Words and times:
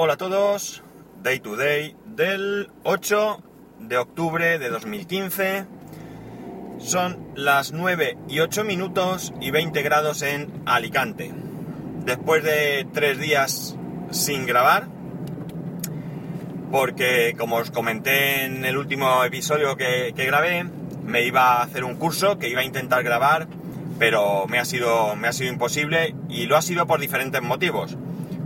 Hola 0.00 0.12
a 0.12 0.16
todos, 0.16 0.84
Day 1.24 1.40
to 1.40 1.56
Day 1.56 1.96
del 2.06 2.70
8 2.84 3.42
de 3.80 3.96
octubre 3.96 4.60
de 4.60 4.68
2015. 4.68 5.66
Son 6.78 7.32
las 7.34 7.72
9 7.72 8.16
y 8.28 8.38
8 8.38 8.62
minutos 8.62 9.34
y 9.40 9.50
20 9.50 9.82
grados 9.82 10.22
en 10.22 10.62
Alicante. 10.66 11.32
Después 12.04 12.44
de 12.44 12.86
tres 12.92 13.18
días 13.18 13.76
sin 14.12 14.46
grabar, 14.46 14.86
porque 16.70 17.34
como 17.36 17.56
os 17.56 17.72
comenté 17.72 18.44
en 18.44 18.64
el 18.64 18.76
último 18.76 19.24
episodio 19.24 19.76
que, 19.76 20.12
que 20.14 20.26
grabé, 20.26 20.62
me 21.02 21.24
iba 21.24 21.54
a 21.54 21.64
hacer 21.64 21.82
un 21.82 21.96
curso 21.96 22.38
que 22.38 22.48
iba 22.48 22.60
a 22.60 22.64
intentar 22.64 23.02
grabar, 23.02 23.48
pero 23.98 24.46
me 24.46 24.60
ha 24.60 24.64
sido, 24.64 25.16
me 25.16 25.26
ha 25.26 25.32
sido 25.32 25.52
imposible 25.52 26.14
y 26.28 26.46
lo 26.46 26.56
ha 26.56 26.62
sido 26.62 26.86
por 26.86 27.00
diferentes 27.00 27.42
motivos. 27.42 27.98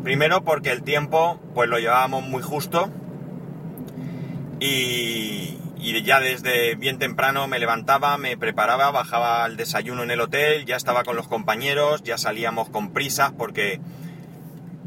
Primero 0.02 0.42
porque 0.42 0.70
el 0.70 0.82
tiempo 0.82 1.40
pues 1.54 1.68
lo 1.68 1.78
llevábamos 1.78 2.24
muy 2.24 2.42
justo. 2.42 2.90
Y, 4.58 5.58
y, 5.76 6.02
ya 6.02 6.20
desde 6.20 6.74
bien 6.76 6.98
temprano 6.98 7.46
me 7.48 7.58
levantaba, 7.58 8.16
me 8.18 8.36
preparaba, 8.36 8.90
bajaba 8.90 9.44
al 9.44 9.56
desayuno 9.56 10.02
en 10.02 10.10
el 10.10 10.20
hotel, 10.20 10.64
ya 10.64 10.76
estaba 10.76 11.02
con 11.04 11.16
los 11.16 11.28
compañeros, 11.28 12.02
ya 12.02 12.18
salíamos 12.18 12.68
con 12.68 12.92
prisas 12.92 13.32
porque 13.32 13.80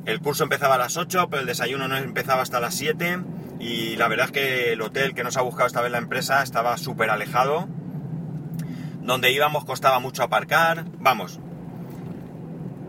el 0.05 0.19
curso 0.19 0.43
empezaba 0.43 0.75
a 0.75 0.77
las 0.77 0.97
8, 0.97 1.27
pero 1.29 1.41
el 1.41 1.47
desayuno 1.47 1.87
no 1.87 1.97
empezaba 1.97 2.41
hasta 2.41 2.59
las 2.59 2.75
7 2.75 3.19
y 3.59 3.95
la 3.95 4.07
verdad 4.07 4.27
es 4.27 4.31
que 4.31 4.73
el 4.73 4.81
hotel 4.81 5.13
que 5.13 5.23
nos 5.23 5.37
ha 5.37 5.41
buscado 5.41 5.67
esta 5.67 5.81
vez 5.81 5.91
la 5.91 5.97
empresa 5.97 6.43
estaba 6.43 6.77
súper 6.77 7.09
alejado. 7.09 7.67
Donde 9.01 9.31
íbamos 9.31 9.65
costaba 9.65 9.99
mucho 9.99 10.23
aparcar, 10.23 10.85
vamos, 10.99 11.39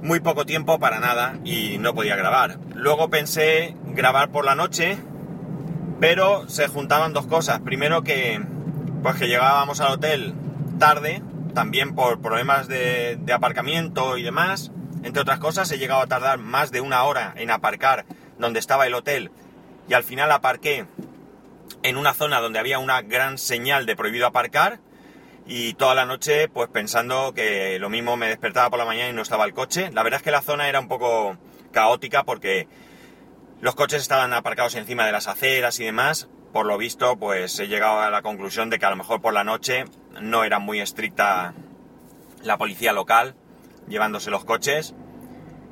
muy 0.07 0.21
poco 0.21 0.47
tiempo 0.47 0.79
para 0.79 1.01
nada 1.01 1.37
y 1.45 1.79
no 1.79 1.93
podía 1.93 2.15
grabar. 2.15 2.59
Luego 2.75 3.11
pensé 3.11 3.75
grabar 3.87 4.31
por 4.31 4.45
la 4.45 4.55
noche, 4.55 4.99
pero 6.01 6.49
se 6.49 6.69
juntaban 6.69 7.13
dos 7.13 7.27
cosas. 7.27 7.61
Primero 7.61 8.03
que, 8.03 8.41
pues 9.03 9.17
que 9.17 9.27
llegábamos 9.27 9.81
al 9.81 9.95
hotel 9.95 10.35
tarde, 10.79 11.23
también 11.55 11.95
por 11.97 12.23
problemas 12.23 12.69
de, 12.69 13.19
de 13.21 13.33
aparcamiento 13.33 14.17
y 14.17 14.23
demás. 14.23 14.71
Entre 15.03 15.21
otras 15.21 15.41
cosas, 15.41 15.71
he 15.73 15.79
llegado 15.79 16.01
a 16.01 16.07
tardar 16.07 16.39
más 16.39 16.71
de 16.71 16.81
una 16.81 17.03
hora 17.03 17.35
en 17.37 17.51
aparcar 17.51 18.07
donde 18.39 18.61
estaba 18.61 18.87
el 18.87 18.95
hotel 18.95 19.33
y 19.89 19.95
al 19.95 20.05
final 20.05 20.31
aparqué 20.31 20.87
en 21.83 21.97
una 21.97 22.15
zona 22.15 22.41
donde 22.41 22.61
había 22.61 22.79
una 22.79 23.03
gran 23.03 23.39
señal 23.39 23.87
de 23.87 23.97
prohibido 23.97 24.27
aparcar 24.27 24.79
y 25.47 25.75
toda 25.75 25.95
la 25.95 26.07
noche 26.07 26.49
pues 26.49 26.69
pensando 26.69 27.33
que 27.33 27.79
lo 27.79 27.89
mismo 27.89 28.17
me 28.17 28.29
despertaba 28.29 28.69
por 28.69 28.79
la 28.79 28.85
mañana 28.85 29.11
y 29.11 29.13
no 29.13 29.23
estaba 29.23 29.45
el 29.45 29.55
coche. 29.55 29.91
La 29.93 30.03
verdad 30.03 30.19
es 30.19 30.25
que 30.25 30.31
la 30.31 30.43
zona 30.43 30.69
era 30.69 30.81
un 30.81 30.89
poco 30.89 31.37
caótica 31.73 32.25
porque 32.25 32.69
los 33.61 33.75
coches 33.75 34.03
estaban 34.03 34.33
aparcados 34.35 34.75
encima 34.75 35.07
de 35.07 35.13
las 35.13 35.29
aceras 35.29 35.79
y 35.79 35.85
demás. 35.85 36.29
Por 36.53 36.67
lo 36.67 36.77
visto 36.79 37.17
pues 37.17 37.59
he 37.61 37.69
llegado 37.69 38.01
a 38.01 38.11
la 38.11 38.23
conclusión 38.23 38.71
de 38.71 38.79
que 38.79 38.87
a 38.87 38.91
lo 38.91 38.97
mejor 38.97 39.21
por 39.21 39.33
la 39.33 39.45
noche 39.45 39.85
no 40.21 40.43
era 40.45 40.59
muy 40.59 40.81
estricta 40.81 41.55
la 42.43 42.59
policía 42.59 42.93
local 42.93 43.37
llevándose 43.89 44.31
los 44.31 44.45
coches. 44.45 44.95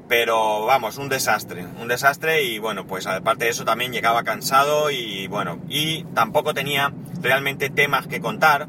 Pero 0.06 0.66
vamos, 0.66 0.98
un 0.98 1.08
desastre, 1.08 1.64
un 1.80 1.88
desastre 1.88 2.42
y 2.42 2.58
bueno, 2.58 2.86
pues 2.86 3.06
aparte 3.06 3.46
de 3.46 3.52
eso 3.52 3.64
también 3.64 3.90
llegaba 3.90 4.22
cansado 4.22 4.90
y 4.90 5.26
bueno, 5.28 5.60
y 5.66 6.04
tampoco 6.14 6.52
tenía 6.52 6.92
realmente 7.22 7.70
temas 7.70 8.06
que 8.06 8.20
contar 8.20 8.68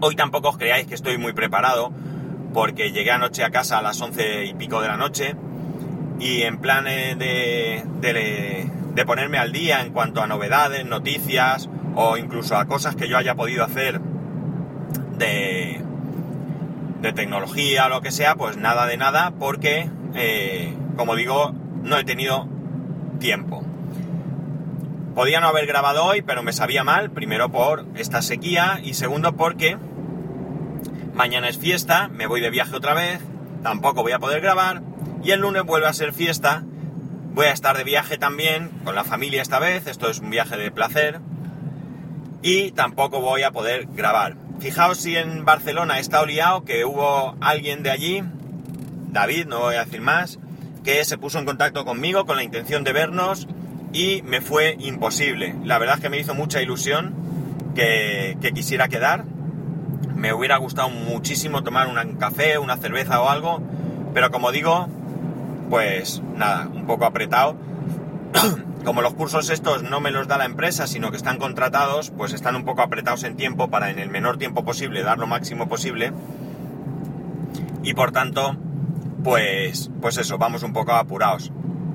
Hoy 0.00 0.16
tampoco 0.16 0.48
os 0.48 0.58
creáis 0.58 0.86
que 0.86 0.94
estoy 0.94 1.18
muy 1.18 1.32
preparado, 1.32 1.92
porque 2.52 2.92
llegué 2.92 3.10
anoche 3.10 3.44
a 3.44 3.50
casa 3.50 3.78
a 3.78 3.82
las 3.82 4.00
once 4.00 4.44
y 4.44 4.54
pico 4.54 4.80
de 4.80 4.88
la 4.88 4.96
noche 4.96 5.36
y 6.18 6.42
en 6.42 6.58
plan 6.58 6.84
de, 6.84 7.82
de, 8.00 8.70
de, 8.94 9.06
ponerme 9.06 9.38
al 9.38 9.52
día 9.52 9.80
en 9.80 9.92
cuanto 9.92 10.22
a 10.22 10.26
novedades, 10.26 10.84
noticias 10.84 11.68
o 11.96 12.16
incluso 12.16 12.56
a 12.56 12.66
cosas 12.66 12.94
que 12.94 13.08
yo 13.08 13.18
haya 13.18 13.34
podido 13.34 13.64
hacer 13.64 14.00
de, 15.18 15.82
de 17.00 17.12
tecnología 17.12 17.86
o 17.86 17.88
lo 17.88 18.00
que 18.00 18.12
sea, 18.12 18.36
pues 18.36 18.56
nada 18.56 18.86
de 18.86 18.96
nada, 18.96 19.32
porque, 19.38 19.90
eh, 20.14 20.72
como 20.96 21.16
digo, 21.16 21.52
no 21.82 21.98
he 21.98 22.04
tenido 22.04 22.46
tiempo. 23.18 23.61
Podía 25.14 25.40
no 25.40 25.48
haber 25.48 25.66
grabado 25.66 26.04
hoy, 26.04 26.22
pero 26.22 26.42
me 26.42 26.52
sabía 26.52 26.84
mal, 26.84 27.10
primero 27.10 27.50
por 27.50 27.86
esta 27.96 28.22
sequía 28.22 28.80
y 28.82 28.94
segundo 28.94 29.36
porque 29.36 29.78
Mañana 31.14 31.50
es 31.50 31.58
fiesta, 31.58 32.08
me 32.08 32.26
voy 32.26 32.40
de 32.40 32.48
viaje 32.48 32.74
otra 32.74 32.94
vez, 32.94 33.20
tampoco 33.62 34.02
voy 34.02 34.12
a 34.12 34.18
poder 34.18 34.40
grabar. 34.40 34.82
Y 35.22 35.32
el 35.32 35.40
lunes 35.40 35.62
vuelve 35.62 35.86
a 35.86 35.92
ser 35.92 36.14
fiesta. 36.14 36.64
Voy 37.34 37.46
a 37.46 37.52
estar 37.52 37.76
de 37.76 37.84
viaje 37.84 38.16
también, 38.16 38.70
con 38.84 38.94
la 38.94 39.04
familia 39.04 39.42
esta 39.42 39.58
vez, 39.58 39.86
esto 39.86 40.08
es 40.08 40.20
un 40.20 40.30
viaje 40.30 40.56
de 40.56 40.70
placer. 40.70 41.20
Y 42.40 42.72
tampoco 42.72 43.20
voy 43.20 43.42
a 43.42 43.52
poder 43.52 43.88
grabar. 43.92 44.36
Fijaos 44.58 44.98
si 44.98 45.16
en 45.16 45.44
Barcelona 45.44 45.98
está 45.98 46.24
liado, 46.24 46.64
que 46.64 46.84
hubo 46.86 47.36
alguien 47.40 47.82
de 47.82 47.90
allí, 47.90 48.22
David, 49.10 49.46
no 49.46 49.60
voy 49.60 49.76
a 49.76 49.84
decir 49.84 50.00
más, 50.00 50.38
que 50.82 51.04
se 51.04 51.18
puso 51.18 51.38
en 51.38 51.44
contacto 51.44 51.84
conmigo 51.84 52.24
con 52.24 52.36
la 52.36 52.42
intención 52.42 52.84
de 52.84 52.92
vernos 52.92 53.46
y 53.92 54.22
me 54.22 54.40
fue 54.40 54.76
imposible. 54.78 55.54
La 55.64 55.78
verdad 55.78 55.96
es 55.96 56.02
que 56.02 56.08
me 56.08 56.18
hizo 56.18 56.34
mucha 56.34 56.62
ilusión 56.62 57.14
que, 57.74 58.36
que 58.40 58.52
quisiera 58.52 58.88
quedar 58.88 59.24
me 60.22 60.32
hubiera 60.32 60.56
gustado 60.56 60.88
muchísimo 60.88 61.64
tomar 61.64 61.88
un 61.88 62.14
café, 62.14 62.56
una 62.56 62.76
cerveza 62.76 63.20
o 63.20 63.28
algo, 63.28 63.60
pero 64.14 64.30
como 64.30 64.52
digo, 64.52 64.86
pues 65.68 66.22
nada, 66.36 66.68
un 66.72 66.86
poco 66.86 67.06
apretado. 67.06 67.56
como 68.84 69.02
los 69.02 69.14
cursos 69.14 69.50
estos 69.50 69.82
no 69.82 70.00
me 70.00 70.12
los 70.12 70.28
da 70.28 70.38
la 70.38 70.44
empresa, 70.44 70.86
sino 70.86 71.10
que 71.10 71.16
están 71.16 71.38
contratados, 71.38 72.12
pues 72.12 72.32
están 72.34 72.54
un 72.54 72.64
poco 72.64 72.82
apretados 72.82 73.24
en 73.24 73.34
tiempo 73.34 73.68
para 73.68 73.90
en 73.90 73.98
el 73.98 74.10
menor 74.10 74.38
tiempo 74.38 74.64
posible 74.64 75.02
dar 75.02 75.18
lo 75.18 75.26
máximo 75.26 75.68
posible. 75.68 76.12
Y 77.82 77.94
por 77.94 78.12
tanto, 78.12 78.56
pues, 79.24 79.90
pues 80.00 80.18
eso, 80.18 80.38
vamos 80.38 80.62
un 80.62 80.72
poco 80.72 80.92
apurados. 80.92 81.50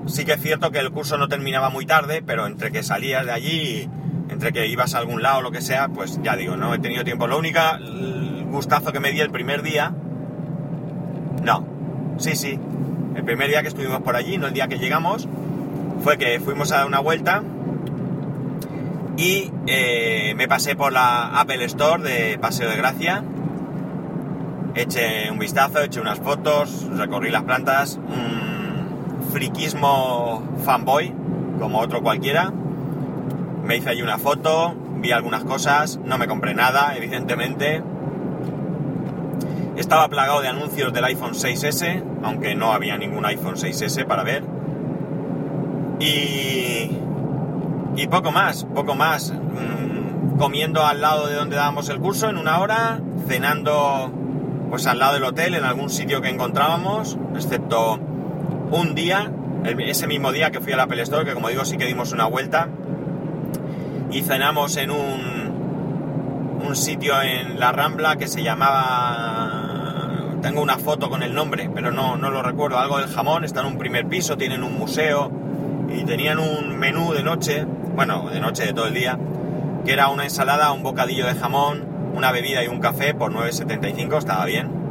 Sí 0.07 0.25
que 0.25 0.33
es 0.33 0.41
cierto 0.41 0.71
que 0.71 0.79
el 0.79 0.91
curso 0.91 1.17
no 1.17 1.27
terminaba 1.27 1.69
muy 1.69 1.85
tarde, 1.85 2.23
pero 2.25 2.47
entre 2.47 2.71
que 2.71 2.81
salías 2.81 3.25
de 3.25 3.31
allí 3.31 3.89
entre 4.29 4.51
que 4.51 4.67
ibas 4.67 4.93
a 4.93 4.99
algún 4.99 5.21
lado 5.21 5.39
o 5.39 5.41
lo 5.41 5.51
que 5.51 5.61
sea, 5.61 5.87
pues 5.87 6.19
ya 6.21 6.35
digo, 6.35 6.55
no 6.57 6.73
he 6.73 6.79
tenido 6.79 7.03
tiempo. 7.03 7.27
Lo 7.27 7.37
único 7.37 7.59
gustazo 8.51 8.91
que 8.91 8.99
me 8.99 9.11
di 9.11 9.19
el 9.19 9.29
primer 9.29 9.61
día, 9.61 9.93
no, 11.43 11.65
sí, 12.17 12.35
sí, 12.35 12.59
el 13.15 13.23
primer 13.23 13.49
día 13.49 13.61
que 13.61 13.67
estuvimos 13.67 14.01
por 14.01 14.15
allí, 14.15 14.37
no 14.37 14.47
el 14.47 14.53
día 14.53 14.67
que 14.67 14.77
llegamos, 14.77 15.27
fue 16.03 16.17
que 16.17 16.39
fuimos 16.39 16.71
a 16.71 16.77
dar 16.77 16.87
una 16.87 16.99
vuelta 16.99 17.43
y 19.17 19.51
eh, 19.65 20.33
me 20.35 20.47
pasé 20.47 20.75
por 20.75 20.93
la 20.93 21.39
Apple 21.39 21.63
Store 21.65 22.03
de 22.03 22.37
Paseo 22.37 22.69
de 22.69 22.77
Gracia, 22.77 23.23
eché 24.75 25.31
un 25.31 25.39
vistazo, 25.39 25.81
eché 25.81 25.99
unas 25.99 26.19
fotos, 26.19 26.87
recorrí 26.95 27.31
las 27.31 27.43
plantas, 27.43 27.99
friquismo 29.31 30.43
fanboy, 30.63 31.13
como 31.59 31.79
otro 31.79 32.01
cualquiera 32.01 32.51
me 33.67 33.75
hice 33.75 33.89
allí 33.89 34.01
una 34.01 34.17
foto, 34.17 34.73
vi 34.95 35.11
algunas 35.11 35.43
cosas, 35.43 35.99
no 36.03 36.17
me 36.17 36.27
compré 36.27 36.53
nada, 36.53 36.95
evidentemente. 36.95 37.83
Estaba 39.75 40.07
plagado 40.07 40.41
de 40.41 40.47
anuncios 40.47 40.93
del 40.93 41.03
iPhone 41.03 41.33
6S, 41.33 42.01
aunque 42.23 42.55
no 42.55 42.71
había 42.71 42.97
ningún 42.97 43.25
iPhone 43.25 43.55
6S 43.55 44.05
para 44.05 44.23
ver. 44.23 44.43
Y, 45.99 46.97
y 47.97 48.07
poco 48.07 48.31
más, 48.31 48.63
poco 48.73 48.95
más. 48.95 49.33
Mm, 49.33 50.37
comiendo 50.37 50.85
al 50.85 51.01
lado 51.01 51.27
de 51.27 51.35
donde 51.35 51.57
dábamos 51.57 51.89
el 51.89 51.99
curso 51.99 52.29
en 52.29 52.37
una 52.37 52.59
hora, 52.59 53.01
cenando 53.27 54.11
pues 54.69 54.87
al 54.87 54.99
lado 54.99 55.15
del 55.15 55.25
hotel, 55.25 55.55
en 55.55 55.65
algún 55.65 55.89
sitio 55.89 56.21
que 56.21 56.29
encontrábamos, 56.29 57.17
excepto 57.35 57.99
un 58.71 58.95
día, 58.95 59.31
ese 59.65 60.07
mismo 60.07 60.31
día 60.31 60.51
que 60.51 60.59
fui 60.59 60.73
al 60.73 60.79
Apple 60.79 61.01
Store, 61.03 61.25
que 61.25 61.33
como 61.33 61.49
digo 61.49 61.65
sí 61.65 61.77
que 61.77 61.85
dimos 61.85 62.11
una 62.11 62.25
vuelta 62.25 62.67
y 64.11 64.21
cenamos 64.21 64.77
en 64.77 64.91
un, 64.91 66.61
un 66.65 66.75
sitio 66.75 67.21
en 67.21 67.59
la 67.59 67.71
Rambla 67.71 68.17
que 68.17 68.27
se 68.27 68.43
llamaba... 68.43 69.63
Tengo 70.41 70.61
una 70.61 70.77
foto 70.77 71.09
con 71.09 71.23
el 71.23 71.33
nombre, 71.33 71.69
pero 71.73 71.91
no, 71.91 72.15
no 72.15 72.29
lo 72.29 72.43
recuerdo. 72.43 72.77
Algo 72.77 72.99
del 72.99 73.09
jamón, 73.09 73.43
está 73.43 73.61
en 73.61 73.67
un 73.67 73.77
primer 73.77 74.07
piso, 74.07 74.37
tienen 74.37 74.63
un 74.63 74.77
museo 74.77 75.31
y 75.89 76.03
tenían 76.03 76.37
un 76.37 76.77
menú 76.77 77.11
de 77.11 77.23
noche, 77.23 77.65
bueno, 77.95 78.29
de 78.29 78.39
noche 78.39 78.65
de 78.65 78.73
todo 78.73 78.85
el 78.85 78.93
día, 78.93 79.17
que 79.83 79.93
era 79.93 80.09
una 80.09 80.25
ensalada, 80.25 80.71
un 80.71 80.83
bocadillo 80.83 81.25
de 81.25 81.33
jamón, 81.33 81.83
una 82.13 82.31
bebida 82.31 82.63
y 82.63 82.67
un 82.67 82.79
café 82.79 83.15
por 83.15 83.33
9,75, 83.33 84.17
estaba 84.17 84.45
bien. 84.45 84.86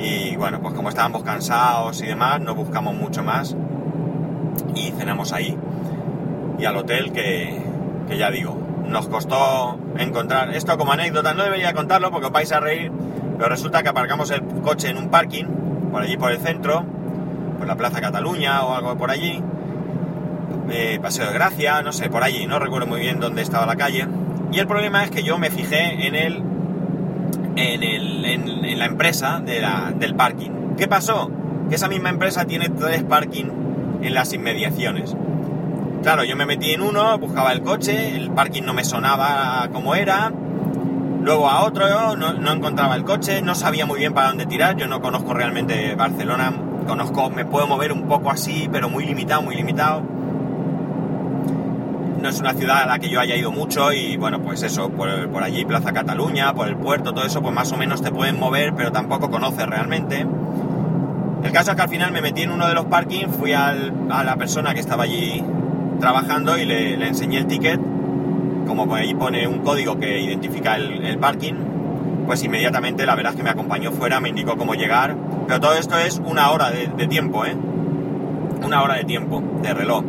Y 0.00 0.36
bueno, 0.36 0.60
pues 0.60 0.74
como 0.74 0.88
estábamos 0.88 1.22
cansados 1.22 2.00
y 2.02 2.06
demás, 2.06 2.40
no 2.40 2.54
buscamos 2.54 2.94
mucho 2.94 3.22
más 3.22 3.56
y 4.74 4.90
cenamos 4.92 5.32
ahí. 5.32 5.56
Y 6.58 6.64
al 6.64 6.76
hotel 6.76 7.12
que, 7.12 7.62
que 8.08 8.16
ya 8.16 8.30
digo, 8.30 8.58
nos 8.86 9.08
costó 9.08 9.78
encontrar 9.98 10.54
esto 10.54 10.76
como 10.78 10.92
anécdota, 10.92 11.34
no 11.34 11.44
debería 11.44 11.72
contarlo 11.72 12.10
porque 12.10 12.26
os 12.26 12.32
vais 12.32 12.50
a 12.52 12.60
reír, 12.60 12.90
pero 13.36 13.48
resulta 13.48 13.82
que 13.82 13.88
aparcamos 13.88 14.30
el 14.30 14.42
coche 14.62 14.90
en 14.90 14.96
un 14.96 15.08
parking, 15.10 15.44
por 15.90 16.02
allí 16.02 16.16
por 16.16 16.32
el 16.32 16.38
centro, 16.38 16.84
por 17.58 17.66
la 17.66 17.76
Plaza 17.76 18.00
Cataluña 18.00 18.64
o 18.64 18.74
algo 18.74 18.96
por 18.96 19.10
allí, 19.10 19.42
eh, 20.70 20.98
Paseo 21.00 21.26
de 21.26 21.32
Gracia, 21.32 21.82
no 21.82 21.92
sé, 21.92 22.08
por 22.08 22.22
allí, 22.22 22.46
no 22.46 22.58
recuerdo 22.58 22.86
muy 22.86 23.00
bien 23.00 23.20
dónde 23.20 23.42
estaba 23.42 23.66
la 23.66 23.76
calle. 23.76 24.06
Y 24.52 24.58
el 24.58 24.66
problema 24.66 25.04
es 25.04 25.10
que 25.10 25.22
yo 25.22 25.38
me 25.38 25.50
fijé 25.50 26.06
en 26.06 26.14
el. 26.14 26.42
en, 27.56 27.82
el, 27.82 28.59
la 28.80 28.86
empresa 28.86 29.42
del 29.44 30.14
parking. 30.14 30.74
¿Qué 30.78 30.88
pasó? 30.88 31.30
Que 31.68 31.74
esa 31.74 31.86
misma 31.86 32.08
empresa 32.08 32.46
tiene 32.46 32.70
tres 32.70 33.04
parking 33.04 33.44
en 34.00 34.14
las 34.14 34.32
inmediaciones. 34.32 35.14
Claro, 36.02 36.24
yo 36.24 36.34
me 36.34 36.46
metí 36.46 36.70
en 36.70 36.80
uno, 36.80 37.18
buscaba 37.18 37.52
el 37.52 37.60
coche, 37.60 38.16
el 38.16 38.30
parking 38.30 38.62
no 38.62 38.72
me 38.72 38.82
sonaba 38.84 39.68
como 39.70 39.94
era. 39.94 40.32
Luego 41.22 41.50
a 41.50 41.62
otro 41.64 42.16
no, 42.16 42.32
no 42.32 42.52
encontraba 42.52 42.96
el 42.96 43.04
coche, 43.04 43.42
no 43.42 43.54
sabía 43.54 43.84
muy 43.84 43.98
bien 43.98 44.14
para 44.14 44.28
dónde 44.28 44.46
tirar. 44.46 44.76
Yo 44.76 44.86
no 44.86 45.02
conozco 45.02 45.34
realmente 45.34 45.94
Barcelona, 45.94 46.50
conozco, 46.86 47.28
me 47.28 47.44
puedo 47.44 47.66
mover 47.66 47.92
un 47.92 48.08
poco 48.08 48.30
así, 48.30 48.66
pero 48.72 48.88
muy 48.88 49.04
limitado, 49.04 49.42
muy 49.42 49.56
limitado. 49.56 50.02
No 52.20 52.28
es 52.28 52.38
una 52.38 52.52
ciudad 52.52 52.82
a 52.82 52.86
la 52.86 52.98
que 52.98 53.08
yo 53.08 53.18
haya 53.18 53.34
ido 53.34 53.50
mucho 53.50 53.92
y 53.92 54.16
bueno, 54.18 54.42
pues 54.42 54.62
eso, 54.62 54.90
por, 54.90 55.08
allí 55.42 55.64
Plaza 55.64 55.92
Cataluña, 55.92 56.52
por 56.52 56.68
el 56.68 56.76
puerto, 56.76 57.14
todo 57.14 57.24
eso, 57.24 57.40
pues 57.40 57.54
más 57.54 57.72
o 57.72 57.78
menos 57.78 58.02
te 58.02 58.10
pueden 58.10 58.38
mover, 58.38 58.74
pero 58.74 58.92
tampoco 58.92 59.30
conoces 59.30 59.66
realmente. 59.66 60.26
El 61.42 61.52
caso 61.52 61.70
es 61.70 61.76
que 61.76 61.82
al 61.82 61.88
final 61.88 62.12
me 62.12 62.20
metí 62.20 62.42
en 62.42 62.50
uno 62.50 62.68
de 62.68 62.74
los 62.74 62.84
parkings, 62.84 63.34
fui 63.36 63.54
a 63.54 63.72
la 63.72 64.36
persona 64.36 64.74
que 64.74 64.80
estaba 64.80 65.04
allí 65.04 65.42
trabajando 66.00 66.58
y 66.58 66.66
le, 66.66 67.06
enseñé 67.06 67.38
el 67.38 67.46
ticket, 67.46 67.80
como 68.66 68.92
ahí 68.94 69.14
pone 69.14 69.46
un 69.46 69.60
código 69.60 69.98
que 69.98 70.20
identifica 70.20 70.76
el, 70.76 71.18
parking, 71.18 71.54
pues 72.26 72.42
inmediatamente 72.42 73.06
la 73.06 73.14
verdad 73.14 73.32
es 73.32 73.36
que 73.36 73.42
me 73.42 73.50
acompañó 73.50 73.92
fuera, 73.92 74.20
me 74.20 74.28
indicó 74.28 74.56
cómo 74.56 74.74
llegar, 74.74 75.16
pero 75.46 75.60
todo 75.60 75.74
esto 75.74 75.96
es 75.98 76.20
una 76.24 76.50
hora 76.50 76.70
de, 76.70 77.06
tiempo, 77.06 77.44
¿eh? 77.44 77.56
Una 78.62 78.82
hora 78.82 78.96
de 78.96 79.04
tiempo, 79.04 79.42
de 79.62 79.72
reloj. 79.72 80.04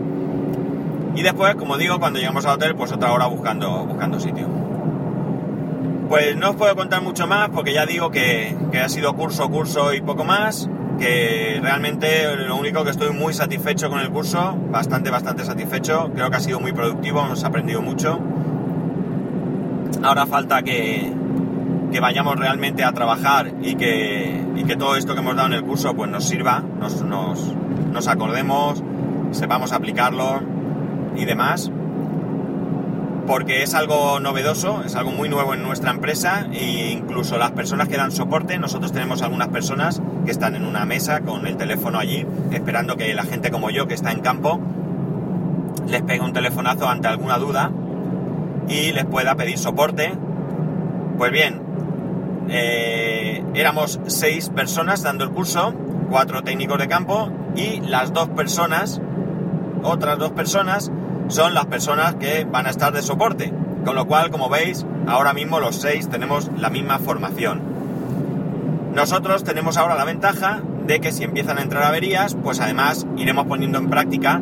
Y 1.15 1.23
después, 1.23 1.55
como 1.55 1.77
digo, 1.77 1.99
cuando 1.99 2.19
llegamos 2.19 2.45
al 2.45 2.55
hotel, 2.55 2.75
pues 2.75 2.91
otra 2.91 3.11
hora 3.11 3.25
buscando, 3.27 3.85
buscando 3.85 4.19
sitio. 4.19 4.47
Pues 6.07 6.35
no 6.35 6.51
os 6.51 6.55
puedo 6.55 6.75
contar 6.75 7.01
mucho 7.01 7.27
más 7.27 7.49
porque 7.49 7.73
ya 7.73 7.85
digo 7.85 8.11
que, 8.11 8.55
que 8.71 8.79
ha 8.79 8.89
sido 8.89 9.15
curso, 9.15 9.49
curso 9.49 9.93
y 9.93 10.01
poco 10.01 10.23
más 10.25 10.69
que 11.01 11.59
realmente 11.61 12.35
lo 12.35 12.55
único 12.57 12.83
que 12.83 12.91
estoy 12.91 13.11
muy 13.11 13.33
satisfecho 13.33 13.89
con 13.89 13.99
el 13.99 14.11
curso, 14.11 14.55
bastante, 14.69 15.09
bastante 15.09 15.43
satisfecho, 15.43 16.11
creo 16.13 16.29
que 16.29 16.37
ha 16.37 16.39
sido 16.39 16.59
muy 16.59 16.73
productivo, 16.73 17.21
hemos 17.21 17.43
aprendido 17.43 17.81
mucho. 17.81 18.19
Ahora 20.03 20.27
falta 20.27 20.61
que, 20.61 21.11
que 21.91 21.99
vayamos 21.99 22.35
realmente 22.37 22.83
a 22.83 22.91
trabajar 22.91 23.51
y 23.61 23.75
que, 23.75 24.43
y 24.55 24.63
que, 24.63 24.75
todo 24.75 24.95
esto 24.95 25.13
que 25.13 25.21
hemos 25.21 25.35
dado 25.35 25.47
en 25.47 25.53
el 25.53 25.63
curso 25.63 25.95
pues 25.95 26.09
nos 26.09 26.25
sirva, 26.25 26.63
nos, 26.79 27.01
nos, 27.01 27.51
nos 27.91 28.07
acordemos, 28.07 28.83
sepamos 29.31 29.71
aplicarlo 29.71 30.41
y 31.15 31.25
demás 31.25 31.71
porque 33.27 33.63
es 33.63 33.73
algo 33.75 34.19
novedoso, 34.19 34.83
es 34.83 34.95
algo 34.95 35.11
muy 35.11 35.29
nuevo 35.29 35.53
en 35.53 35.63
nuestra 35.63 35.91
empresa 35.91 36.47
e 36.51 36.91
incluso 36.91 37.37
las 37.37 37.51
personas 37.51 37.87
que 37.87 37.95
dan 37.95 38.11
soporte, 38.11 38.57
nosotros 38.57 38.91
tenemos 38.91 39.21
algunas 39.21 39.47
personas 39.47 40.01
que 40.25 40.31
están 40.31 40.55
en 40.55 40.65
una 40.65 40.85
mesa 40.85 41.21
con 41.21 41.47
el 41.47 41.55
teléfono 41.55 41.97
allí, 41.97 42.25
esperando 42.51 42.97
que 42.97 43.13
la 43.13 43.23
gente 43.23 43.49
como 43.51 43.69
yo 43.69 43.87
que 43.87 43.93
está 43.93 44.11
en 44.11 44.19
campo 44.19 44.59
les 45.87 46.01
pegue 46.01 46.21
un 46.21 46.33
telefonazo 46.33 46.87
ante 46.89 47.07
alguna 47.07 47.37
duda 47.37 47.71
y 48.67 48.91
les 48.91 49.05
pueda 49.05 49.35
pedir 49.35 49.57
soporte. 49.57 50.13
Pues 51.17 51.31
bien, 51.31 51.61
eh, 52.49 53.43
éramos 53.53 53.99
seis 54.07 54.49
personas 54.49 55.03
dando 55.03 55.23
el 55.23 55.31
curso, 55.31 55.73
cuatro 56.09 56.43
técnicos 56.43 56.79
de 56.79 56.87
campo 56.87 57.29
y 57.55 57.81
las 57.81 58.13
dos 58.13 58.29
personas, 58.29 59.01
otras 59.83 60.17
dos 60.17 60.31
personas, 60.31 60.91
son 61.27 61.53
las 61.53 61.65
personas 61.65 62.15
que 62.15 62.45
van 62.45 62.67
a 62.67 62.69
estar 62.69 62.93
de 62.93 63.01
soporte. 63.01 63.53
Con 63.85 63.95
lo 63.95 64.05
cual, 64.05 64.29
como 64.29 64.49
veis, 64.49 64.85
ahora 65.07 65.33
mismo 65.33 65.59
los 65.59 65.75
seis 65.75 66.07
tenemos 66.09 66.51
la 66.57 66.69
misma 66.69 66.99
formación. 66.99 67.61
Nosotros 68.93 69.43
tenemos 69.43 69.77
ahora 69.77 69.95
la 69.95 70.05
ventaja 70.05 70.61
de 70.85 70.99
que 70.99 71.11
si 71.11 71.23
empiezan 71.23 71.57
a 71.57 71.61
entrar 71.61 71.83
averías, 71.83 72.35
pues 72.35 72.59
además 72.59 73.07
iremos 73.17 73.47
poniendo 73.47 73.77
en 73.77 73.89
práctica 73.89 74.41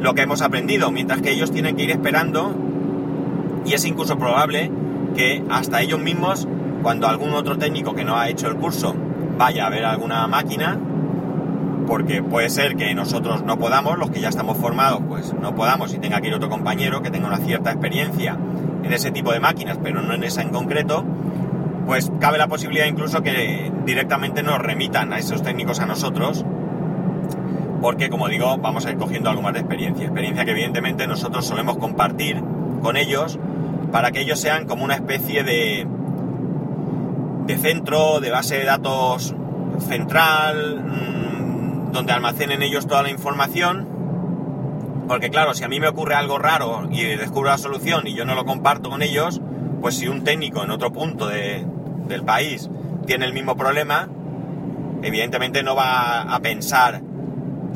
lo 0.00 0.14
que 0.14 0.22
hemos 0.22 0.42
aprendido, 0.42 0.90
mientras 0.90 1.20
que 1.20 1.30
ellos 1.30 1.52
tienen 1.52 1.76
que 1.76 1.84
ir 1.84 1.90
esperando 1.90 2.54
y 3.66 3.74
es 3.74 3.84
incluso 3.84 4.18
probable 4.18 4.70
que 5.14 5.44
hasta 5.50 5.82
ellos 5.82 6.00
mismos, 6.00 6.48
cuando 6.82 7.08
algún 7.08 7.34
otro 7.34 7.58
técnico 7.58 7.94
que 7.94 8.04
no 8.04 8.16
ha 8.16 8.28
hecho 8.28 8.48
el 8.48 8.56
curso 8.56 8.94
vaya 9.36 9.66
a 9.66 9.70
ver 9.70 9.84
alguna 9.84 10.26
máquina, 10.26 10.78
porque 11.90 12.22
puede 12.22 12.48
ser 12.50 12.76
que 12.76 12.94
nosotros 12.94 13.42
no 13.42 13.58
podamos, 13.58 13.98
los 13.98 14.12
que 14.12 14.20
ya 14.20 14.28
estamos 14.28 14.56
formados, 14.58 15.00
pues 15.08 15.34
no 15.34 15.56
podamos 15.56 15.92
y 15.92 15.98
tenga 15.98 16.20
que 16.20 16.28
ir 16.28 16.34
otro 16.34 16.48
compañero 16.48 17.02
que 17.02 17.10
tenga 17.10 17.26
una 17.26 17.38
cierta 17.38 17.72
experiencia 17.72 18.38
en 18.84 18.92
ese 18.92 19.10
tipo 19.10 19.32
de 19.32 19.40
máquinas, 19.40 19.76
pero 19.82 20.00
no 20.00 20.14
en 20.14 20.22
esa 20.22 20.40
en 20.40 20.50
concreto, 20.50 21.04
pues 21.86 22.12
cabe 22.20 22.38
la 22.38 22.46
posibilidad 22.46 22.86
incluso 22.86 23.22
que 23.22 23.72
directamente 23.84 24.44
nos 24.44 24.60
remitan 24.60 25.12
a 25.12 25.18
esos 25.18 25.42
técnicos 25.42 25.80
a 25.80 25.86
nosotros, 25.86 26.44
porque 27.80 28.08
como 28.08 28.28
digo, 28.28 28.56
vamos 28.58 28.86
a 28.86 28.92
ir 28.92 28.96
cogiendo 28.96 29.28
algo 29.28 29.42
más 29.42 29.54
de 29.54 29.58
experiencia, 29.58 30.04
experiencia 30.04 30.44
que 30.44 30.52
evidentemente 30.52 31.08
nosotros 31.08 31.44
solemos 31.44 31.76
compartir 31.76 32.40
con 32.82 32.96
ellos 32.96 33.36
para 33.90 34.12
que 34.12 34.20
ellos 34.20 34.38
sean 34.38 34.68
como 34.68 34.84
una 34.84 34.94
especie 34.94 35.42
de, 35.42 35.88
de 37.48 37.58
centro, 37.58 38.20
de 38.20 38.30
base 38.30 38.58
de 38.58 38.64
datos 38.64 39.34
central, 39.80 40.84
mm, 40.86 41.19
donde 41.92 42.12
almacenen 42.12 42.62
ellos 42.62 42.86
toda 42.86 43.02
la 43.02 43.10
información, 43.10 43.88
porque 45.08 45.30
claro, 45.30 45.54
si 45.54 45.64
a 45.64 45.68
mí 45.68 45.80
me 45.80 45.88
ocurre 45.88 46.14
algo 46.14 46.38
raro 46.38 46.88
y 46.90 47.02
descubro 47.02 47.50
la 47.50 47.58
solución 47.58 48.06
y 48.06 48.14
yo 48.14 48.24
no 48.24 48.34
lo 48.34 48.44
comparto 48.44 48.90
con 48.90 49.02
ellos, 49.02 49.40
pues 49.80 49.96
si 49.96 50.08
un 50.08 50.22
técnico 50.24 50.62
en 50.62 50.70
otro 50.70 50.92
punto 50.92 51.26
de, 51.26 51.66
del 52.06 52.22
país 52.24 52.70
tiene 53.06 53.24
el 53.24 53.32
mismo 53.32 53.56
problema, 53.56 54.08
evidentemente 55.02 55.62
no 55.62 55.74
va 55.74 56.22
a 56.22 56.40
pensar 56.40 57.02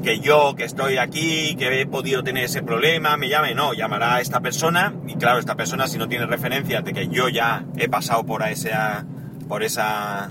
que 0.05 0.21
yo, 0.21 0.55
que 0.55 0.65
estoy 0.65 0.99
aquí, 0.99 1.57
que 1.57 1.81
he 1.81 1.87
podido 1.87 2.23
tener 2.23 2.45
ese 2.45 2.63
problema, 2.63 3.17
me 3.17 3.29
llame, 3.29 3.55
no, 3.55 3.73
llamará 3.73 4.17
a 4.17 4.21
esta 4.21 4.41
persona 4.41 4.93
y 5.09 5.15
claro, 5.15 5.39
esta 5.39 5.57
persona 5.57 5.89
si 5.89 5.97
no 5.97 6.09
tiene 6.09 6.27
referencias 6.27 6.85
de 6.85 6.93
que 6.93 7.09
yo 7.09 7.29
ya 7.29 7.65
he 7.79 7.89
pasado 7.89 8.25
por 8.25 8.43
esa, 8.43 9.07
por 9.49 9.63
esa, 9.63 10.31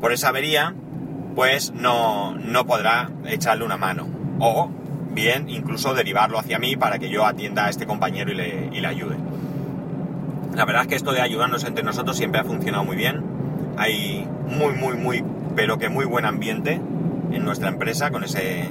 por 0.00 0.12
esa 0.12 0.30
avería, 0.30 0.74
pues 1.40 1.72
no, 1.72 2.34
no 2.34 2.66
podrá 2.66 3.08
echarle 3.24 3.64
una 3.64 3.78
mano. 3.78 4.06
O 4.40 4.68
bien 5.12 5.48
incluso 5.48 5.94
derivarlo 5.94 6.38
hacia 6.38 6.58
mí 6.58 6.76
para 6.76 6.98
que 6.98 7.08
yo 7.08 7.24
atienda 7.24 7.64
a 7.64 7.70
este 7.70 7.86
compañero 7.86 8.30
y 8.30 8.34
le, 8.34 8.68
y 8.70 8.78
le 8.78 8.86
ayude. 8.86 9.16
La 10.54 10.66
verdad 10.66 10.82
es 10.82 10.88
que 10.88 10.96
esto 10.96 11.12
de 11.12 11.22
ayudarnos 11.22 11.64
entre 11.64 11.82
nosotros 11.82 12.18
siempre 12.18 12.42
ha 12.42 12.44
funcionado 12.44 12.84
muy 12.84 12.94
bien. 12.94 13.22
Hay 13.78 14.28
muy, 14.48 14.74
muy, 14.74 14.98
muy, 14.98 15.24
pero 15.56 15.78
que 15.78 15.88
muy 15.88 16.04
buen 16.04 16.26
ambiente 16.26 16.78
en 17.32 17.42
nuestra 17.42 17.70
empresa 17.70 18.10
con 18.10 18.22
ese, 18.22 18.68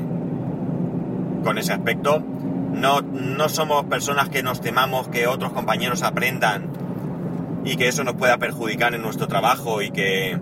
con 1.43 1.57
ese 1.57 1.73
aspecto. 1.73 2.19
No, 2.19 3.01
no 3.01 3.49
somos 3.49 3.85
personas 3.85 4.29
que 4.29 4.43
nos 4.43 4.61
temamos 4.61 5.07
que 5.07 5.25
otros 5.25 5.53
compañeros 5.53 6.03
aprendan 6.03 6.67
y 7.65 7.77
que 7.77 7.87
eso 7.87 8.03
nos 8.03 8.13
pueda 8.13 8.37
perjudicar 8.37 8.93
en 8.93 9.01
nuestro 9.01 9.27
trabajo 9.27 9.81
y 9.81 9.89
que, 9.89 10.37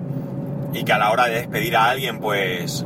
y 0.74 0.84
que 0.84 0.94
a 0.94 0.98
la 0.98 1.12
hora 1.12 1.26
de 1.26 1.36
despedir 1.36 1.76
a 1.76 1.90
alguien 1.90 2.20
pues, 2.20 2.86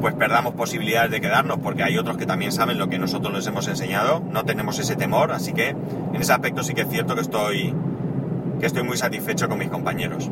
pues 0.00 0.14
perdamos 0.14 0.54
posibilidades 0.54 1.10
de 1.10 1.20
quedarnos 1.20 1.58
porque 1.58 1.82
hay 1.82 1.96
otros 1.96 2.16
que 2.16 2.26
también 2.26 2.52
saben 2.52 2.78
lo 2.78 2.88
que 2.88 2.98
nosotros 2.98 3.32
les 3.32 3.46
hemos 3.46 3.68
enseñado. 3.68 4.22
No 4.30 4.44
tenemos 4.44 4.78
ese 4.78 4.96
temor, 4.96 5.32
así 5.32 5.52
que 5.52 5.68
en 5.68 6.16
ese 6.20 6.32
aspecto 6.32 6.62
sí 6.62 6.74
que 6.74 6.82
es 6.82 6.88
cierto 6.88 7.14
que 7.14 7.20
estoy, 7.20 7.74
que 8.60 8.66
estoy 8.66 8.82
muy 8.82 8.96
satisfecho 8.96 9.48
con 9.48 9.58
mis 9.58 9.68
compañeros. 9.68 10.30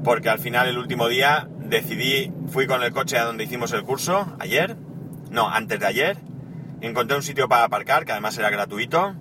Porque 0.03 0.29
al 0.29 0.39
final 0.39 0.67
el 0.67 0.77
último 0.77 1.07
día 1.07 1.47
decidí, 1.59 2.31
fui 2.47 2.67
con 2.67 2.83
el 2.83 2.91
coche 2.91 3.17
a 3.17 3.25
donde 3.25 3.45
hicimos 3.45 3.71
el 3.71 3.83
curso, 3.83 4.35
ayer, 4.39 4.75
no, 5.29 5.47
antes 5.47 5.79
de 5.79 5.85
ayer, 5.85 6.17
encontré 6.81 7.15
un 7.15 7.23
sitio 7.23 7.47
para 7.47 7.63
aparcar, 7.63 8.05
que 8.05 8.11
además 8.11 8.37
era 8.37 8.49
gratuito, 8.49 9.15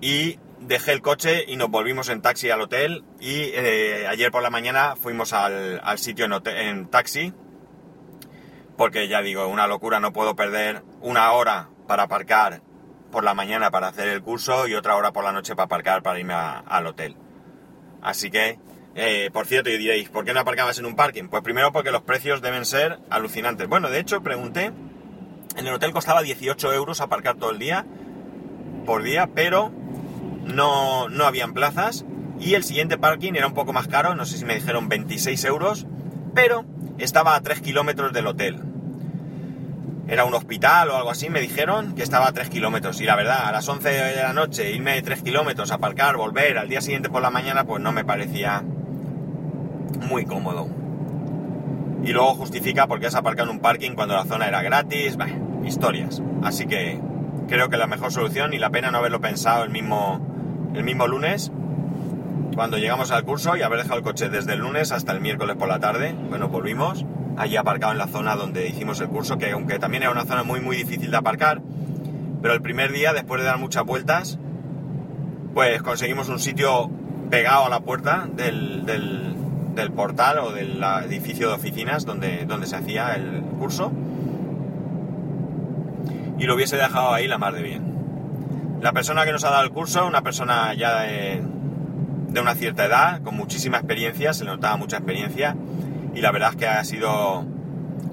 y 0.00 0.38
dejé 0.60 0.92
el 0.92 1.02
coche 1.02 1.44
y 1.46 1.56
nos 1.56 1.70
volvimos 1.70 2.08
en 2.08 2.20
taxi 2.20 2.50
al 2.50 2.60
hotel 2.60 3.04
y 3.20 3.50
eh, 3.54 4.06
ayer 4.08 4.30
por 4.30 4.42
la 4.42 4.50
mañana 4.50 4.96
fuimos 4.96 5.32
al, 5.32 5.80
sitio 5.98 6.24
en, 6.24 6.32
en, 6.46 6.88
taxi 6.88 7.32
porque 8.76 9.08
ya 9.08 9.22
digo, 9.22 9.46
una 9.48 9.66
locura, 9.66 9.98
no 9.98 10.12
puedo 10.12 10.36
perder 10.36 10.82
una 11.00 11.32
hora 11.32 11.68
para 11.86 12.04
aparcar 12.04 12.62
por 13.10 13.24
la 13.24 13.34
mañana 13.34 13.70
para 13.70 13.88
hacer 13.88 14.08
el 14.08 14.22
curso 14.22 14.68
y 14.68 14.74
otra 14.74 14.96
hora 14.96 15.12
por 15.12 15.24
la 15.24 15.32
noche 15.32 15.56
para 15.56 15.64
aparcar 15.64 16.02
para 16.02 16.20
irme 16.20 16.34
al 16.34 16.86
hotel. 16.86 17.16
Así 18.02 18.30
que, 18.30 18.58
eh, 18.94 19.30
por 19.32 19.46
cierto, 19.46 19.70
y 19.70 19.78
diréis, 19.78 20.08
¿por 20.10 20.24
qué 20.24 20.32
no 20.32 20.40
aparcabas 20.40 20.78
en 20.78 20.86
un 20.86 20.94
parking? 20.94 21.28
Pues 21.28 21.42
primero 21.42 21.72
porque 21.72 21.90
los 21.90 22.02
precios 22.02 22.40
deben 22.40 22.64
ser 22.64 22.98
alucinantes. 23.10 23.66
Bueno, 23.66 23.90
de 23.90 23.98
hecho, 23.98 24.22
pregunté, 24.22 24.72
en 25.58 25.66
el 25.66 25.74
hotel 25.74 25.92
costaba 25.92 26.22
18 26.22 26.72
euros 26.72 27.00
aparcar 27.00 27.36
todo 27.36 27.50
el 27.50 27.58
día, 27.58 27.84
por 28.86 29.02
día, 29.02 29.28
pero 29.34 29.72
no, 30.44 31.08
no 31.08 31.24
habían 31.24 31.52
plazas 31.52 32.04
y 32.40 32.54
el 32.54 32.62
siguiente 32.62 32.96
parking 32.96 33.34
era 33.34 33.48
un 33.48 33.54
poco 33.54 33.72
más 33.72 33.88
caro, 33.88 34.14
no 34.14 34.24
sé 34.24 34.38
si 34.38 34.44
me 34.44 34.54
dijeron 34.54 34.88
26 34.88 35.44
euros, 35.44 35.86
pero 36.34 36.64
estaba 36.98 37.34
a 37.34 37.40
3 37.42 37.60
kilómetros 37.60 38.12
del 38.12 38.28
hotel. 38.28 38.62
Era 40.06 40.24
un 40.24 40.32
hospital 40.32 40.90
o 40.90 40.96
algo 40.96 41.10
así, 41.10 41.28
me 41.28 41.40
dijeron 41.40 41.94
que 41.94 42.02
estaba 42.02 42.28
a 42.28 42.32
3 42.32 42.48
kilómetros. 42.48 43.00
Y 43.00 43.04
la 43.04 43.16
verdad, 43.16 43.46
a 43.46 43.52
las 43.52 43.68
11 43.68 43.88
de 43.88 44.22
la 44.22 44.32
noche, 44.32 44.70
irme 44.70 45.02
3 45.02 45.22
kilómetros, 45.22 45.70
aparcar, 45.70 46.16
volver, 46.16 46.56
al 46.56 46.68
día 46.68 46.80
siguiente 46.80 47.10
por 47.10 47.20
la 47.20 47.30
mañana, 47.30 47.64
pues 47.64 47.82
no 47.82 47.92
me 47.92 48.04
parecía 48.04 48.62
muy 50.08 50.24
cómodo. 50.24 50.68
Y 52.04 52.12
luego 52.12 52.34
justifica 52.36 52.86
porque 52.86 53.08
has 53.08 53.16
aparcado 53.16 53.50
en 53.50 53.56
un 53.56 53.60
parking 53.60 53.92
cuando 53.92 54.14
la 54.14 54.24
zona 54.24 54.46
era 54.46 54.62
gratis, 54.62 55.16
bah, 55.16 55.26
historias. 55.68 56.22
Así 56.42 56.66
que 56.66 57.00
creo 57.48 57.68
que 57.68 57.76
la 57.76 57.86
mejor 57.86 58.12
solución 58.12 58.52
y 58.54 58.58
la 58.58 58.70
pena 58.70 58.90
no 58.90 58.98
haberlo 58.98 59.20
pensado 59.20 59.62
el 59.64 59.70
mismo 59.70 60.20
el 60.74 60.84
mismo 60.84 61.06
lunes, 61.06 61.50
cuando 62.54 62.78
llegamos 62.78 63.10
al 63.10 63.24
curso 63.24 63.56
y 63.56 63.62
haber 63.62 63.78
dejado 63.78 63.98
el 63.98 64.04
coche 64.04 64.28
desde 64.28 64.52
el 64.54 64.60
lunes 64.60 64.92
hasta 64.92 65.12
el 65.12 65.20
miércoles 65.20 65.56
por 65.56 65.68
la 65.68 65.80
tarde, 65.80 66.14
bueno, 66.28 66.48
volvimos, 66.48 67.04
allí 67.36 67.56
aparcado 67.56 67.92
en 67.92 67.98
la 67.98 68.06
zona 68.06 68.36
donde 68.36 68.68
hicimos 68.68 69.00
el 69.00 69.08
curso, 69.08 69.38
que 69.38 69.50
aunque 69.52 69.78
también 69.78 70.02
era 70.02 70.12
una 70.12 70.24
zona 70.24 70.42
muy 70.42 70.60
muy 70.60 70.76
difícil 70.76 71.10
de 71.10 71.16
aparcar, 71.16 71.62
pero 72.42 72.54
el 72.54 72.62
primer 72.62 72.92
día, 72.92 73.12
después 73.12 73.40
de 73.40 73.46
dar 73.46 73.58
muchas 73.58 73.84
vueltas, 73.84 74.38
pues 75.54 75.82
conseguimos 75.82 76.28
un 76.28 76.38
sitio 76.38 76.90
pegado 77.30 77.66
a 77.66 77.68
la 77.68 77.80
puerta 77.80 78.28
del, 78.34 78.84
del, 78.84 79.92
portal 79.94 80.38
o 80.40 80.52
del 80.52 80.82
edificio 81.06 81.48
de 81.48 81.54
oficinas 81.54 82.04
donde, 82.04 82.44
donde 82.46 82.66
se 82.66 82.76
hacía 82.76 83.14
el 83.14 83.42
curso 83.58 83.92
y 86.38 86.44
lo 86.44 86.54
hubiese 86.54 86.76
dejado 86.76 87.12
ahí 87.12 87.26
la 87.26 87.38
más 87.38 87.54
de 87.54 87.62
bien. 87.62 88.78
La 88.80 88.92
persona 88.92 89.24
que 89.24 89.32
nos 89.32 89.44
ha 89.44 89.50
dado 89.50 89.64
el 89.64 89.70
curso, 89.70 90.06
una 90.06 90.22
persona 90.22 90.72
ya 90.74 91.02
de, 91.02 91.42
una 92.40 92.54
cierta 92.54 92.84
edad, 92.84 93.22
con 93.22 93.36
muchísima 93.36 93.78
experiencia, 93.78 94.32
se 94.32 94.44
notaba 94.44 94.76
mucha 94.76 94.98
experiencia 94.98 95.56
y 96.14 96.20
la 96.20 96.30
verdad 96.30 96.50
es 96.50 96.56
que 96.56 96.68
ha 96.68 96.84
sido 96.84 97.44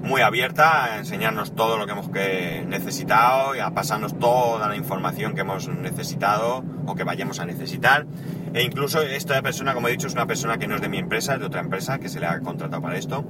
muy 0.02 0.22
abierta 0.22 0.84
a 0.84 0.98
enseñarnos 0.98 1.54
todo 1.54 1.78
lo 1.78 1.86
que 1.86 1.92
hemos 1.92 2.08
necesitado 2.10 3.54
y 3.54 3.60
a 3.60 3.70
pasarnos 3.70 4.18
toda 4.18 4.68
la 4.68 4.76
información 4.76 5.34
que 5.34 5.42
hemos 5.42 5.68
necesitado 5.68 6.64
o 6.86 6.94
que 6.94 7.04
vayamos 7.04 7.38
a 7.38 7.46
necesitar. 7.46 8.06
E 8.52 8.62
incluso 8.62 9.02
esta 9.02 9.40
persona, 9.42 9.74
como 9.74 9.88
he 9.88 9.92
dicho, 9.92 10.06
es 10.06 10.14
una 10.14 10.26
persona 10.26 10.58
que 10.58 10.66
no 10.66 10.76
es 10.76 10.80
de 10.80 10.88
mi 10.88 10.98
empresa, 10.98 11.34
es 11.34 11.40
de 11.40 11.46
otra 11.46 11.60
empresa 11.60 11.98
que 11.98 12.08
se 12.08 12.20
le 12.20 12.26
ha 12.26 12.40
contratado 12.40 12.82
para 12.82 12.96
esto. 12.96 13.24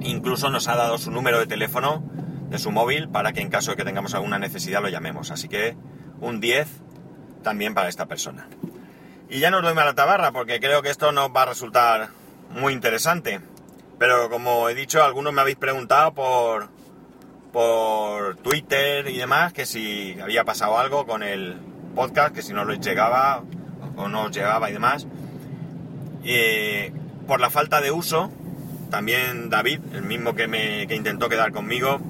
Incluso 0.00 0.50
nos 0.50 0.68
ha 0.68 0.76
dado 0.76 0.98
su 0.98 1.10
número 1.10 1.38
de 1.38 1.46
teléfono 1.46 2.02
de 2.48 2.58
su 2.58 2.70
móvil 2.70 3.08
para 3.08 3.32
que 3.32 3.40
en 3.40 3.50
caso 3.50 3.72
de 3.72 3.76
que 3.76 3.84
tengamos 3.84 4.14
alguna 4.14 4.38
necesidad 4.38 4.82
lo 4.82 4.88
llamemos. 4.88 5.30
Así 5.30 5.48
que 5.48 5.76
un 6.20 6.40
10 6.40 6.68
también 7.42 7.74
para 7.74 7.88
esta 7.88 8.06
persona. 8.06 8.48
Y 9.28 9.40
ya 9.40 9.50
no 9.50 9.58
os 9.58 9.62
doy 9.62 9.74
la 9.74 9.94
tabarra 9.94 10.32
porque 10.32 10.60
creo 10.60 10.82
que 10.82 10.90
esto 10.90 11.12
nos 11.12 11.30
va 11.30 11.42
a 11.42 11.46
resultar 11.46 12.08
muy 12.50 12.72
interesante. 12.72 13.40
Pero 13.98 14.30
como 14.30 14.68
he 14.68 14.74
dicho, 14.74 15.02
algunos 15.02 15.32
me 15.32 15.40
habéis 15.40 15.56
preguntado 15.56 16.12
por, 16.14 16.68
por 17.52 18.36
Twitter 18.36 19.08
y 19.08 19.16
demás 19.16 19.52
que 19.52 19.66
si 19.66 20.16
había 20.20 20.44
pasado 20.44 20.78
algo 20.78 21.06
con 21.06 21.22
el 21.22 21.56
podcast, 21.94 22.34
que 22.34 22.42
si 22.42 22.52
no 22.52 22.64
lo 22.64 22.74
llegaba 22.74 23.42
o 23.96 24.08
no 24.08 24.24
os 24.24 24.30
llegaba 24.32 24.70
y 24.70 24.74
demás. 24.74 25.06
Y 26.22 26.90
por 27.26 27.40
la 27.40 27.50
falta 27.50 27.80
de 27.80 27.90
uso, 27.90 28.30
también 28.90 29.50
David, 29.50 29.80
el 29.94 30.02
mismo 30.02 30.34
que, 30.34 30.46
me, 30.46 30.86
que 30.86 30.94
intentó 30.94 31.28
quedar 31.28 31.52
conmigo, 31.52 32.00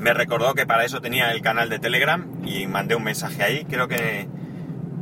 me 0.00 0.14
recordó 0.14 0.54
que 0.54 0.66
para 0.66 0.84
eso 0.84 1.00
tenía 1.00 1.30
el 1.30 1.42
canal 1.42 1.68
de 1.68 1.78
Telegram 1.78 2.26
y 2.44 2.66
mandé 2.66 2.94
un 2.94 3.04
mensaje 3.04 3.42
ahí. 3.42 3.64
Creo 3.66 3.86
que, 3.86 4.26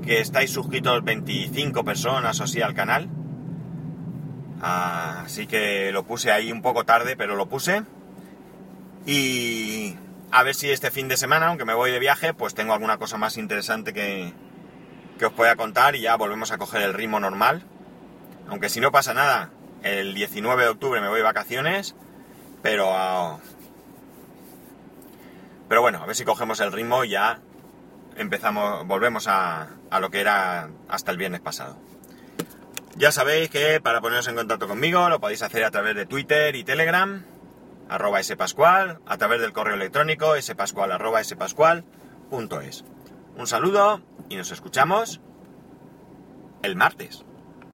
que 0.05 0.21
estáis 0.21 0.50
suscritos 0.50 1.05
25 1.05 1.85
personas 1.85 2.40
o 2.40 2.45
así 2.45 2.61
al 2.61 2.75
canal. 2.75 3.09
Así 4.61 5.47
que 5.47 5.93
lo 5.93 6.05
puse 6.05 6.33
ahí 6.33 6.50
un 6.50 6.62
poco 6.62 6.85
tarde, 6.85 7.17
pero 7.17 7.37
lo 7.37 7.47
puse. 7.47 7.85
Y 9.07 9.95
a 10.33 10.43
ver 10.43 10.57
si 10.57 10.69
este 10.69 10.90
fin 10.90 11.07
de 11.07 11.17
semana, 11.17 11.47
aunque 11.47 11.64
me 11.64 11.75
voy 11.75 11.93
de 11.93 12.00
viaje, 12.00 12.35
pues 12.35 12.55
tengo 12.55 12.73
alguna 12.73 12.99
cosa 12.99 13.17
más 13.19 13.37
interesante 13.38 13.93
que, 13.93 14.33
que 15.17 15.26
os 15.26 15.33
pueda 15.33 15.55
contar 15.55 15.95
y 15.95 16.00
ya 16.00 16.17
volvemos 16.17 16.50
a 16.50 16.59
coger 16.59 16.83
el 16.83 16.95
ritmo 16.95 17.21
normal. 17.21 17.62
Aunque 18.49 18.69
si 18.69 18.81
no 18.81 18.90
pasa 18.90 19.14
nada, 19.14 19.50
el 19.85 20.14
19 20.14 20.64
de 20.64 20.69
octubre 20.71 21.00
me 21.00 21.09
voy 21.09 21.19
de 21.19 21.25
vacaciones, 21.25 21.95
pero 22.62 23.40
pero 25.69 25.83
bueno, 25.83 26.03
a 26.03 26.07
ver 26.07 26.17
si 26.17 26.25
cogemos 26.25 26.61
el 26.61 26.73
ritmo 26.73 27.05
y 27.05 27.11
ya 27.11 27.41
empezamos, 28.17 28.87
volvemos 28.87 29.27
a, 29.29 29.69
lo 30.01 30.11
que 30.11 30.21
era 30.21 30.71
hasta 30.89 31.11
el 31.11 31.19
viernes 31.19 31.41
pasado. 31.41 31.77
Ya 32.97 33.13
sabéis 33.13 33.51
que 33.51 33.81
para 33.81 34.01
poneros 34.01 34.27
en 34.29 34.35
contacto 34.35 34.67
conmigo 34.67 35.09
lo 35.09 35.21
podéis 35.21 35.43
hacer 35.43 35.65
a 35.65 35.71
través 35.71 35.95
de 35.95 36.07
Twitter 36.07 36.57
y 36.57 36.65
Telegram, 36.65 37.25
arroba 37.89 38.23
spascual, 38.23 38.99
a 39.07 39.19
través 39.19 39.41
del 39.41 39.53
correo 39.53 39.75
electrónico 39.75 40.41
spascual 40.41 40.91
arroba 40.91 41.23
spascual.es. 41.23 42.85
Un 43.37 43.47
saludo 43.47 44.01
y 44.29 44.37
nos 44.37 44.51
escuchamos 44.51 45.21
el 46.63 46.75
martes. 46.75 47.25